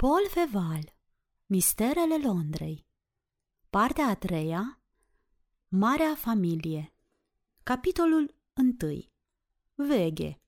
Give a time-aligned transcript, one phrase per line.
[0.00, 0.94] Paul Feval
[1.46, 2.86] Misterele Londrei.
[3.70, 4.80] Partea a treia
[5.68, 6.94] Marea familie.
[7.62, 9.00] Capitolul 1
[9.74, 10.40] Veghe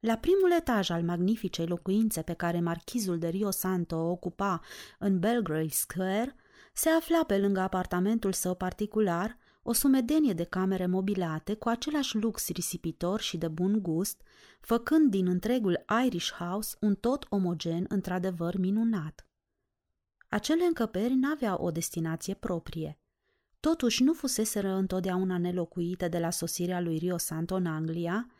[0.00, 4.60] La primul etaj al magnificei locuințe pe care marchizul de Rio Santo o ocupa
[4.98, 6.34] în Belgrave Square,
[6.72, 9.38] se afla pe lângă apartamentul său particular
[9.68, 14.22] o sumedenie de camere mobilate cu același lux risipitor și de bun gust,
[14.60, 19.26] făcând din întregul Irish House un tot omogen într-adevăr minunat.
[20.28, 22.98] Acele încăperi n-aveau o destinație proprie.
[23.60, 28.30] Totuși nu fuseseră întotdeauna nelocuite de la sosirea lui Rio Santo în Anglia,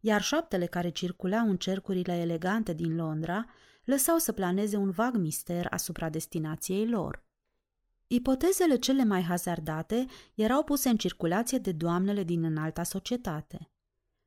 [0.00, 3.46] iar șaptele care circulau în cercurile elegante din Londra
[3.84, 7.26] lăsau să planeze un vag mister asupra destinației lor.
[8.10, 13.70] Ipotezele cele mai hazardate erau puse în circulație de doamnele din înalta societate.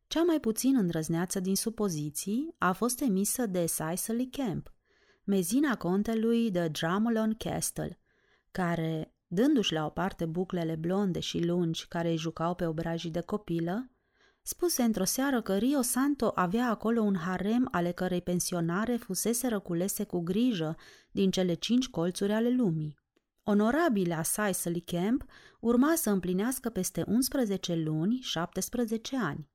[0.08, 4.74] Cea mai puțin îndrăzneață din supoziții a fost emisă de Cicely Camp,
[5.24, 8.00] mezina contelui de Drummond Castle,
[8.52, 13.22] care, dându-și la o parte buclele blonde și lungi care îi jucau pe obrajii de
[13.22, 13.92] copilă,
[14.42, 20.04] spuse într-o seară că Rio Santo avea acolo un harem ale cărei pensionare fusese răculese
[20.04, 20.76] cu grijă
[21.12, 23.01] din cele cinci colțuri ale lumii.
[23.44, 25.26] Onorabila Cicely Camp
[25.60, 29.50] urma să împlinească peste 11 luni 17 ani.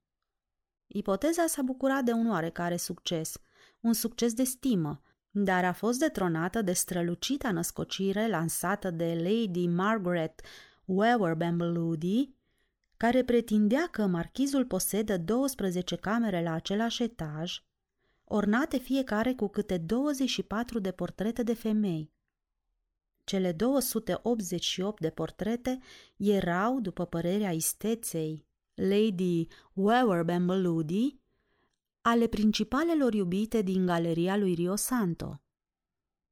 [0.87, 3.37] Ipoteza s-a bucurat de un oarecare succes,
[3.81, 10.41] un succes de stimă, dar a fost detronată de strălucita născocire lansată de Lady Margaret
[10.85, 12.35] Wewer Bambaludi,
[12.97, 17.63] care pretindea că marchizul posedă 12 camere la același etaj,
[18.25, 22.16] ornate fiecare cu câte 24 de portrete de femei.
[23.27, 25.79] Cele 288 de portrete
[26.17, 31.19] erau, după părerea isteței Lady Wewer Bambaludi,
[32.01, 35.43] ale principalelor iubite din galeria lui Rio Santo.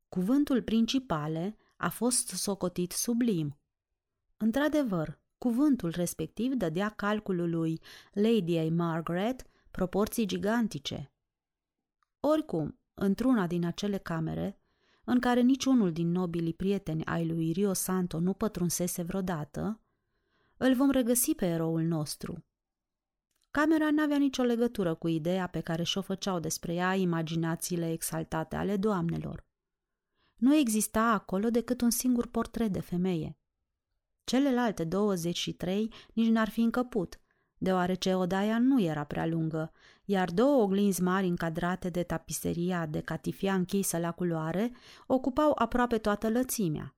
[0.08, 3.58] Cuvântul principale a fost socotit sublim.
[4.36, 7.80] Într-adevăr, cuvântul respectiv dădea calculului
[8.12, 8.70] Lady A.
[8.70, 11.12] Margaret proporții gigantice.
[12.20, 14.58] Oricum, într-una din acele camere,
[15.04, 19.80] în care niciunul din nobilii prieteni ai lui Rio Santo nu pătrunsese vreodată,
[20.56, 22.44] îl vom regăsi pe eroul nostru.
[23.50, 28.76] Camera n-avea nicio legătură cu ideea pe care și-o făceau despre ea imaginațiile exaltate ale
[28.76, 29.46] doamnelor.
[30.36, 33.38] Nu exista acolo decât un singur portret de femeie.
[34.24, 37.20] Celelalte 23 nici n-ar fi încăput,
[37.64, 39.72] deoarece odaia nu era prea lungă,
[40.04, 44.72] iar două oglinzi mari încadrate de tapiseria de catifia închisă la culoare
[45.06, 46.96] ocupau aproape toată lățimea.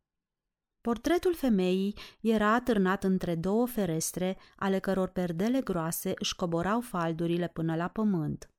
[0.81, 7.77] Portretul femeii era atârnat între două ferestre, ale căror perdele groase își coborau faldurile până
[7.77, 8.51] la pământ.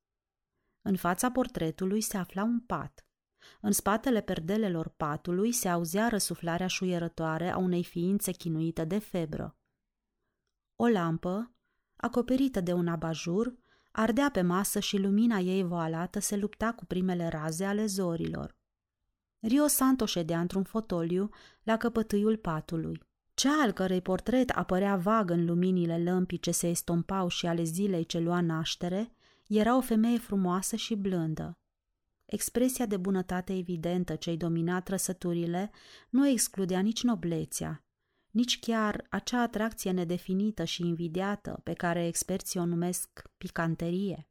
[0.81, 3.05] În fața portretului se afla un pat.
[3.61, 9.57] În spatele perdelelor patului se auzea răsuflarea șuierătoare a unei ființe chinuite de febră.
[10.75, 11.56] O lampă,
[11.97, 13.53] acoperită de un abajur,
[13.91, 18.55] ardea pe masă și lumina ei voalată se lupta cu primele raze ale zorilor.
[19.39, 21.29] Rio Santo ședea într-un fotoliu
[21.63, 23.03] la căpătâiul patului.
[23.33, 28.05] Cea al cărei portret apărea vag în luminile lămpii ce se estompau și ale zilei
[28.05, 29.11] ce lua naștere,
[29.47, 31.57] era o femeie frumoasă și blândă.
[32.25, 35.71] Expresia de bunătate evidentă ce-i domina trăsăturile
[36.09, 37.86] nu excludea nici noblețea,
[38.31, 44.29] nici chiar acea atracție nedefinită și invidiată pe care experții o numesc picanterie.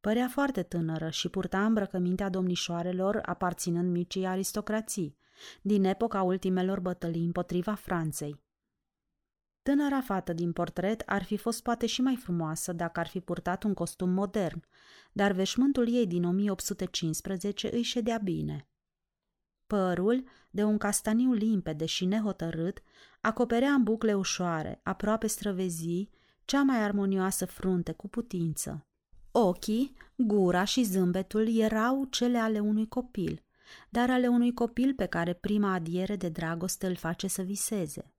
[0.00, 5.16] Părea foarte tânără și purta îmbrăcămintea domnișoarelor aparținând micii aristocrații,
[5.62, 8.46] din epoca ultimelor bătălii împotriva Franței.
[9.62, 13.62] Tânăra fată din portret ar fi fost poate și mai frumoasă dacă ar fi purtat
[13.62, 14.64] un costum modern,
[15.12, 18.68] dar veșmântul ei din 1815 îi ședea bine.
[19.68, 22.78] Părul, de un castaniu limpede și nehotărât,
[23.20, 26.10] acoperea în bucle ușoare, aproape străvezii,
[26.44, 28.86] cea mai armonioasă frunte cu putință.
[29.30, 33.44] Ochii, gura și zâmbetul erau cele ale unui copil,
[33.90, 38.14] dar ale unui copil pe care prima adiere de dragoste îl face să viseze.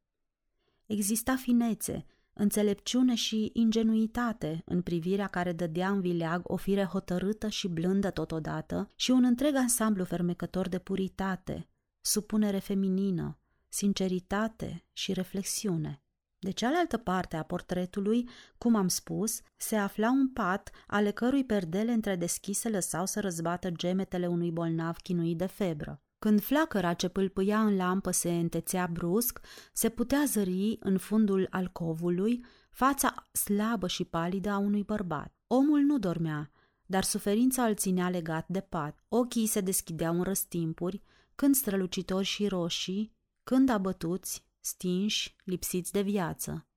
[0.86, 2.06] Exista finețe,
[2.39, 8.89] înțelepciune și ingenuitate în privirea care dădea în vileag o fire hotărâtă și blândă totodată
[8.95, 11.69] și un întreg ansamblu fermecător de puritate,
[12.01, 16.03] supunere feminină, sinceritate și reflexiune.
[16.39, 21.91] De cealaltă parte a portretului, cum am spus, se afla un pat ale cărui perdele
[21.91, 26.03] întredeschise lăsau să răzbată gemetele unui bolnav chinuit de febră.
[26.19, 29.39] Când flacăra ce pâlpâia în lampă se întețea brusc,
[29.74, 35.33] se putea zări în fundul alcovului fața slabă și palidă a unui bărbat.
[35.48, 36.51] Omul nu dormea,
[36.86, 39.04] dar suferința îl ținea legat de pat.
[39.07, 41.01] Ochii se deschideau în răstimpuri,
[41.36, 46.68] când strălucitori și roșii, când abătuți, stinși, lipsiți de viață.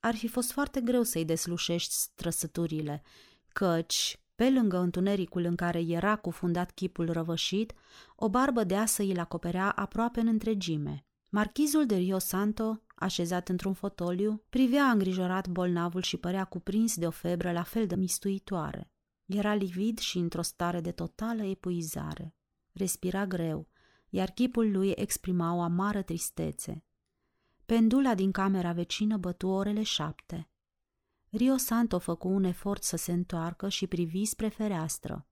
[0.00, 3.02] Ar fi fost foarte greu să-i deslușești străsăturile,
[3.52, 7.72] căci, pe lângă întunericul în care era cufundat chipul răvășit,
[8.16, 11.06] o barbă deasă îl acoperea aproape în întregime.
[11.28, 17.10] Marchizul de Rio Santo, așezat într-un fotoliu, privea îngrijorat bolnavul și părea cuprins de o
[17.10, 18.90] febră la fel de mistuitoare.
[19.26, 22.34] Era livid și într-o stare de totală epuizare.
[22.72, 23.68] Respira greu,
[24.08, 26.84] iar chipul lui exprima o amară tristețe.
[27.66, 30.50] Pendula din camera vecină bătu orele șapte.
[31.30, 35.26] Rio Santo făcu un efort să se întoarcă și privi spre fereastră.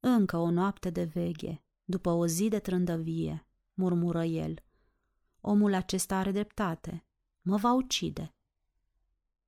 [0.00, 4.64] Încă o noapte de veghe, după o zi de trândăvie, murmură el.
[5.40, 7.06] Omul acesta are dreptate.
[7.40, 8.34] Mă va ucide.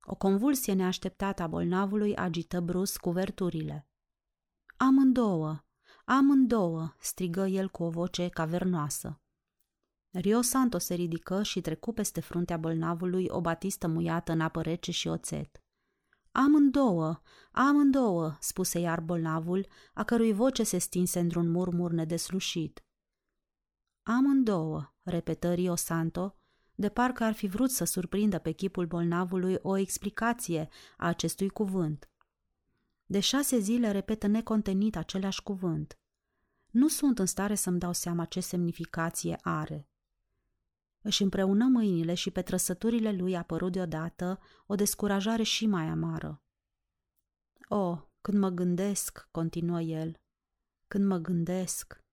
[0.01, 3.87] O convulsie neașteptată a bolnavului agită brusc cuverturile.
[4.77, 5.63] Amândouă,
[6.05, 9.21] amândouă, strigă el cu o voce cavernoasă.
[10.11, 14.91] Rio Santo se ridică și trecu peste fruntea bolnavului o batistă muiată în apă rece
[14.91, 15.63] și oțet.
[16.31, 17.21] Amândouă,
[17.51, 22.83] amândouă, spuse iar bolnavul, a cărui voce se stinse într-un murmur nedeslușit.
[24.03, 26.35] Amândouă, repetă Rio Santo,
[26.75, 32.09] de parcă ar fi vrut să surprindă pe chipul bolnavului o explicație a acestui cuvânt.
[33.05, 35.99] De șase zile repetă necontenit același cuvânt.
[36.69, 39.88] Nu sunt în stare să-mi dau seama ce semnificație are.
[41.01, 46.43] Își împreună mâinile și pe trăsăturile lui a apărut deodată o descurajare și mai amară.
[47.67, 50.19] O, oh, când mă gândesc, continuă el,
[50.87, 52.03] când mă gândesc,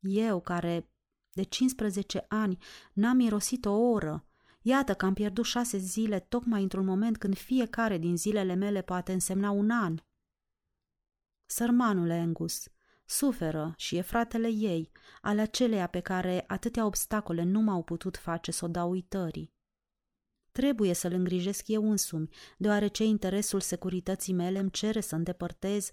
[0.00, 0.88] eu care
[1.30, 2.58] de 15 ani
[2.92, 4.26] n-am mirosit o oră,
[4.60, 9.12] iată că am pierdut șase zile tocmai într-un moment când fiecare din zilele mele poate
[9.12, 9.98] însemna un an.
[11.46, 12.68] Sărmanul Angus,
[13.06, 14.90] Suferă și e fratele ei,
[15.20, 19.52] ale aceleia pe care atâtea obstacole nu m-au putut face să o dau uitării.
[20.52, 22.28] Trebuie să-l îngrijesc eu însumi,
[22.58, 25.90] deoarece interesul securității mele îmi cere să îndepărtez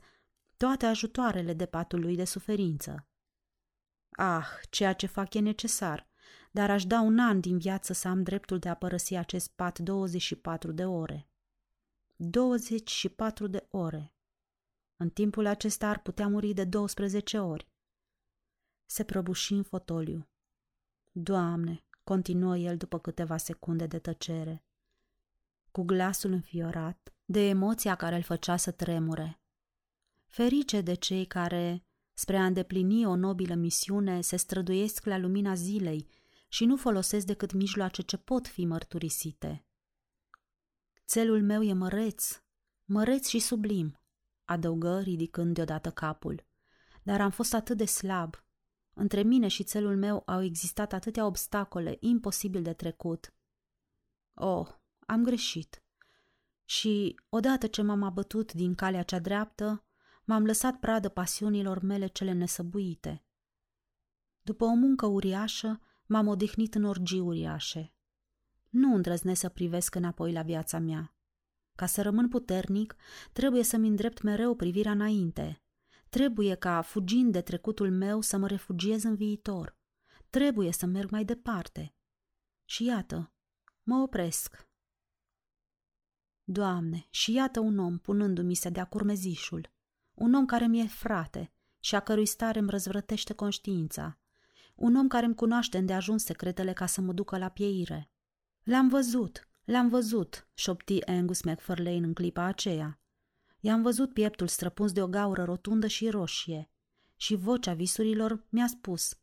[0.57, 3.07] toate ajutoarele de patul lui de suferință.
[4.09, 6.09] Ah, ceea ce fac e necesar,
[6.51, 9.79] dar aș da un an din viață să am dreptul de a părăsi acest pat
[9.79, 11.29] 24 de ore.
[12.15, 14.13] 24 de ore.
[15.01, 17.71] În timpul acesta ar putea muri de 12 ori.
[18.86, 20.30] Se prăbuși în fotoliu.
[21.12, 24.63] Doamne, continuă el după câteva secunde de tăcere,
[25.71, 29.42] cu glasul înfiorat, de emoția care îl făcea să tremure.
[30.25, 36.07] Ferice de cei care, spre a îndeplini o nobilă misiune, se străduiesc la lumina zilei
[36.47, 39.65] și nu folosesc decât mijloace ce pot fi mărturisite.
[41.06, 42.42] Țelul meu e măreț,
[42.86, 43.95] măreț și sublim
[44.45, 46.45] adăugă ridicând deodată capul.
[47.03, 48.43] Dar am fost atât de slab.
[48.93, 53.33] Între mine și țelul meu au existat atâtea obstacole imposibil de trecut.
[54.33, 54.67] Oh,
[54.99, 55.83] am greșit.
[56.65, 59.85] Și, odată ce m-am abătut din calea cea dreaptă,
[60.25, 63.25] m-am lăsat pradă pasiunilor mele cele nesăbuite.
[64.41, 67.94] După o muncă uriașă, m-am odihnit în orgii uriașe.
[68.69, 71.15] Nu îndrăznesc să privesc înapoi la viața mea.
[71.75, 72.95] Ca să rămân puternic,
[73.31, 75.62] trebuie să-mi îndrept mereu privirea înainte.
[76.09, 79.78] Trebuie ca, fugind de trecutul meu, să mă refugiez în viitor.
[80.30, 81.95] Trebuie să merg mai departe.
[82.66, 83.33] Și iată,
[83.83, 84.69] mă opresc.
[86.44, 89.71] Doamne, și iată un om punându-mi se de-a curmezișul.
[90.11, 94.19] Un om care mi-e frate și a cărui stare îmi răzvrătește conștiința.
[94.75, 98.11] Un om care îmi cunoaște îndeajuns secretele ca să mă ducă la pieire.
[98.63, 103.01] L-am văzut, L-am văzut, șopti Angus McFarlane în clipa aceea.
[103.59, 106.71] I-am văzut pieptul străpuns de o gaură rotundă și roșie
[107.15, 109.19] și vocea visurilor mi-a spus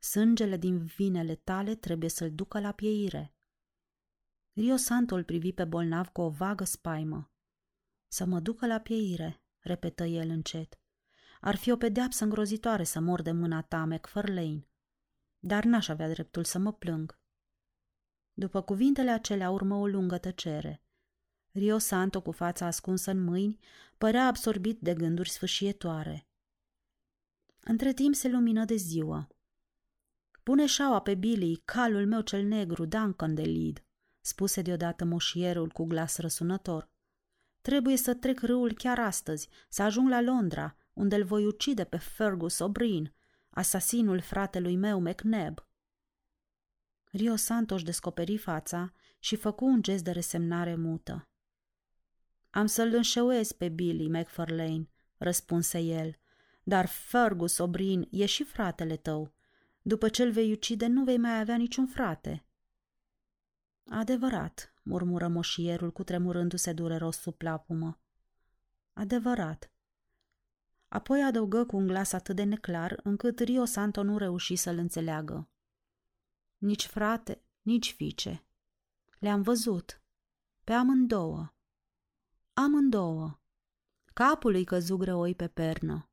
[0.00, 3.34] Sângele din vinele tale trebuie să-l ducă la pieire.
[4.52, 7.32] Rio Santo îl privi pe bolnav cu o vagă spaimă.
[8.08, 10.78] Să mă ducă la pieire, repetă el încet.
[11.40, 14.68] Ar fi o pedeapsă îngrozitoare să mor de mâna ta, McFarlane.
[15.38, 17.18] Dar n-aș avea dreptul să mă plâng.
[18.34, 20.82] După cuvintele acelea urmă o lungă tăcere.
[21.50, 23.58] Rio Santo, cu fața ascunsă în mâini,
[23.98, 26.28] părea absorbit de gânduri sfâșietoare.
[27.60, 29.28] Între timp se lumină de ziua.
[30.42, 33.84] Pune șaua pe Billy, calul meu cel negru, Duncan de Lid,
[34.20, 36.90] spuse deodată moșierul cu glas răsunător.
[37.60, 41.96] Trebuie să trec râul chiar astăzi, să ajung la Londra, unde îl voi ucide pe
[41.96, 43.12] Fergus O'Brien,
[43.50, 45.66] asasinul fratelui meu McNab.
[47.16, 51.28] Rio Santos descoperi fața și făcu un gest de resemnare mută.
[52.50, 56.16] Am să-l înșeuez pe Billy McFarlane, răspunse el.
[56.62, 59.34] Dar Fergus Obrin e și fratele tău.
[59.82, 62.46] După ce îl vei ucide, nu vei mai avea niciun frate.
[63.88, 68.00] Adevărat, murmură moșierul cu tremurându-se dureros sub plapumă.
[68.92, 69.70] Adevărat.
[70.88, 75.48] Apoi adăugă cu un glas atât de neclar încât Rio Santo nu reuși să-l înțeleagă.
[76.64, 78.44] Nici frate, nici fiice.
[79.18, 80.02] Le-am văzut.
[80.64, 81.54] Pe amândouă.
[82.52, 83.40] Amândouă.
[84.14, 86.08] Capul îi căzu greoi pe pernă.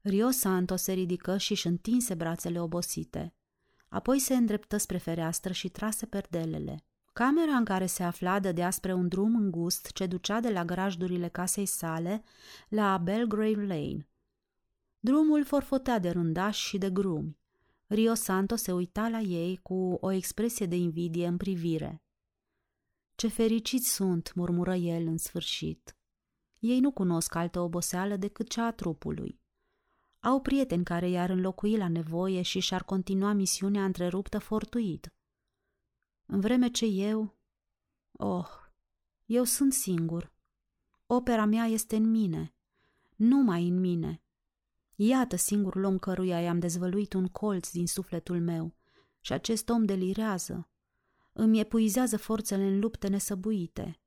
[0.00, 3.34] Rio Santo se ridică și își întinse brațele obosite.
[3.88, 6.84] Apoi se îndreptă spre fereastră și trase perdelele.
[7.12, 11.28] Camera în care se afla dădea spre un drum îngust ce ducea de la grajdurile
[11.28, 12.22] casei sale
[12.68, 14.08] la Belgrave Lane.
[14.98, 17.39] Drumul forfotea de rândași și de grumi.
[17.92, 22.02] Rio Santo se uita la ei cu o expresie de invidie în privire.
[23.14, 25.96] Ce fericiți sunt, murmură el în sfârșit.
[26.58, 29.40] Ei nu cunosc altă oboseală decât cea a trupului.
[30.20, 35.14] Au prieteni care i-ar înlocui la nevoie și și-ar continua misiunea întreruptă fortuit.
[36.26, 37.38] În vreme ce eu...
[38.12, 38.48] Oh,
[39.24, 40.32] eu sunt singur.
[41.06, 42.54] Opera mea este în mine,
[43.16, 44.22] numai în mine.
[45.02, 48.74] Iată singurul om căruia i-am dezvăluit un colț din sufletul meu
[49.20, 50.70] și acest om delirează.
[51.32, 54.00] Îmi epuizează forțele în lupte nesăbuite.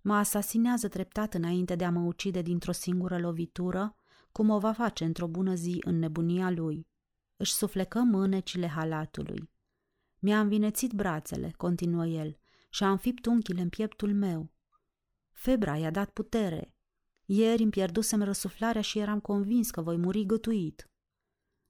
[0.00, 3.94] Mă asasinează treptat înainte de a mă ucide dintr-o singură lovitură,
[4.32, 6.86] cum o va face într-o bună zi în nebunia lui.
[7.36, 9.50] Își suflecă mânecile halatului.
[10.18, 14.52] Mi-a învinețit brațele, continuă el, și a înfipt unchile în pieptul meu.
[15.30, 16.74] Febra i-a dat putere.
[17.32, 20.90] Ieri îmi pierdusem răsuflarea și eram convins că voi muri gătuit.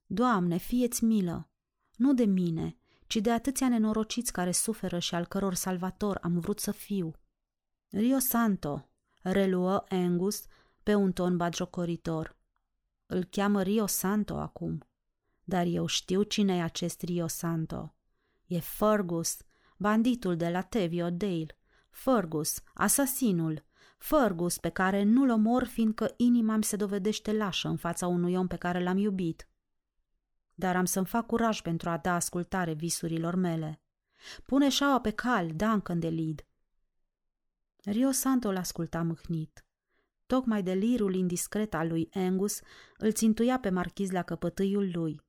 [0.05, 1.49] Doamne, fieți milă!
[1.95, 2.77] Nu de mine,
[3.07, 7.13] ci de atâția nenorociți care suferă și al căror salvator am vrut să fiu.
[7.89, 8.89] Rio Santo,
[9.21, 10.45] reluă Angus
[10.83, 12.37] pe un ton bagiocoritor.
[13.05, 14.87] Îl cheamă Rio Santo acum.
[15.43, 17.95] Dar eu știu cine e acest Rio Santo.
[18.45, 19.37] E Fergus,
[19.77, 21.57] banditul de la Tevio Dale.
[21.89, 23.69] Fergus, asasinul.
[24.01, 28.47] Fergus pe care nu-l omor fiindcă inima mi se dovedește lașă în fața unui om
[28.47, 29.47] pe care l-am iubit.
[30.53, 33.81] Dar am să-mi fac curaj pentru a da ascultare visurilor mele.
[34.45, 36.45] Pune șaua pe cal, Duncan de Lid.
[37.83, 39.65] Rio Santo l-asculta mâhnit.
[40.25, 42.59] Tocmai de lirul indiscret al lui Angus
[42.97, 45.21] îl țintuia pe marchiz la căpătâiul lui.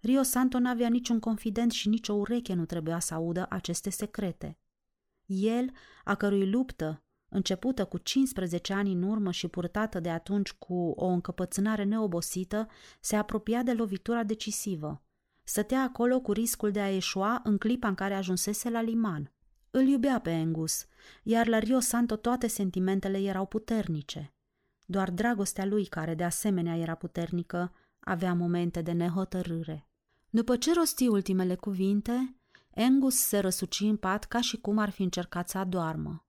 [0.00, 4.58] Rio Santo n-avea niciun confident și nicio ureche nu trebuia să audă aceste secrete.
[5.26, 5.70] El,
[6.04, 11.06] a cărui luptă, începută cu 15 ani în urmă și purtată de atunci cu o
[11.06, 12.68] încăpățânare neobosită,
[13.00, 15.02] se apropia de lovitura decisivă.
[15.44, 19.32] Stătea acolo cu riscul de a eșua în clipa în care ajunsese la liman.
[19.70, 20.86] Îl iubea pe Angus,
[21.22, 24.32] iar la Rio Santo toate sentimentele erau puternice.
[24.84, 29.88] Doar dragostea lui, care de asemenea era puternică, avea momente de nehotărâre.
[30.30, 32.36] După ce rosti ultimele cuvinte,
[32.74, 36.27] Angus se răsuci în pat ca și cum ar fi încercat să adoarmă.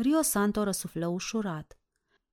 [0.00, 1.78] Rio Santo răsuflă ușurat,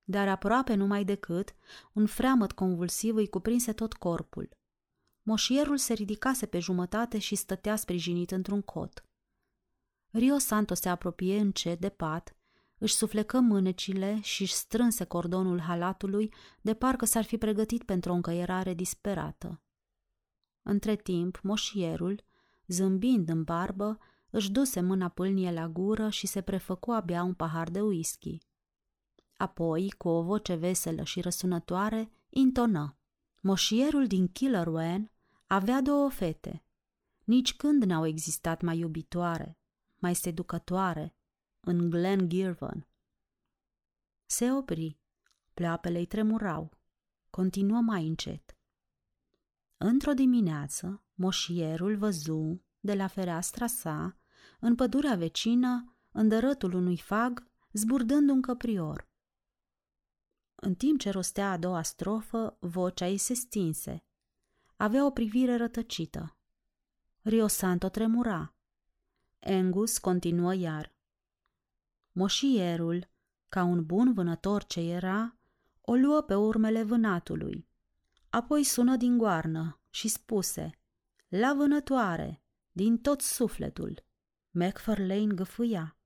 [0.03, 1.55] dar aproape numai decât
[1.93, 4.57] un freamăt convulsiv îi cuprinse tot corpul.
[5.21, 9.05] Moșierul se ridicase pe jumătate și stătea sprijinit într-un cot.
[10.11, 12.35] Rio Santo se apropie încet de pat,
[12.77, 18.15] își suflecă mânecile și își strânse cordonul halatului de parcă s-ar fi pregătit pentru o
[18.15, 19.61] încăierare disperată.
[20.61, 22.23] Între timp, moșierul,
[22.67, 23.99] zâmbind în barbă,
[24.35, 28.37] își duse mâna pâlnie la gură și se prefăcu abia un pahar de whisky.
[29.37, 32.97] Apoi, cu o voce veselă și răsunătoare, intonă.
[33.41, 35.11] Moșierul din Killerwen
[35.47, 36.63] avea două fete.
[37.23, 39.57] Nici când n-au existat mai iubitoare,
[39.95, 41.15] mai seducătoare,
[41.59, 42.87] în Glen Girvan.
[44.25, 44.99] Se opri,
[45.53, 46.71] pleoapele îi tremurau.
[47.29, 48.57] Continuă mai încet.
[49.77, 54.17] Într-o dimineață, moșierul văzu, de la fereastra sa,
[54.59, 59.07] în pădurea vecină, în dărătul unui fag, zburdând un căprior.
[60.55, 64.03] În timp ce rostea a doua strofă, vocea ei se stinse.
[64.75, 66.37] Avea o privire rătăcită.
[67.21, 68.55] Rio Santo tremura.
[69.39, 70.95] Angus continuă iar.
[72.11, 73.09] Moșierul,
[73.49, 75.37] ca un bun vânător ce era,
[75.81, 77.67] o luă pe urmele vânatului.
[78.29, 80.69] Apoi sună din goarnă și spuse,
[81.27, 84.04] La vânătoare, din tot sufletul.
[84.55, 85.97] McFarlane găfâia.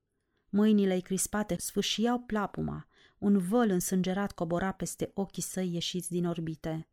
[0.50, 2.88] Mâinile-i crispate sfâșiau plapuma,
[3.18, 6.89] un văl însângerat cobora peste ochii săi ieșiți din orbite.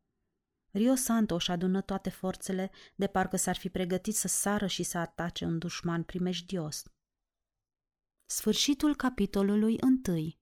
[0.70, 4.98] Rio Santo își adună toate forțele de parcă s-ar fi pregătit să sară și să
[4.98, 6.82] atace un dușman primejdios.
[8.25, 10.40] Sfârșitul capitolului întâi